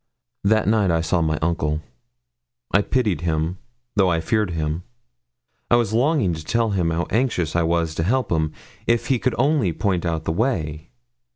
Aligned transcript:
That 0.43 0.67
night 0.67 0.89
I 0.89 1.01
saw 1.01 1.21
my 1.21 1.37
uncle. 1.43 1.79
I 2.71 2.81
pitied 2.81 3.21
him, 3.21 3.59
though 3.93 4.09
I 4.09 4.19
feared 4.19 4.49
him. 4.49 4.81
I 5.69 5.75
was 5.75 5.93
longing 5.93 6.33
to 6.33 6.43
tell 6.43 6.71
him 6.71 6.89
how 6.89 7.05
anxious 7.11 7.55
I 7.55 7.61
was 7.61 7.93
to 7.93 8.03
help 8.03 8.31
him, 8.31 8.51
if 8.87 9.03
only 9.37 9.67
he 9.67 9.73
could 9.73 9.79
point 9.79 10.03
out 10.03 10.23
the 10.23 10.31
way. 10.31 10.89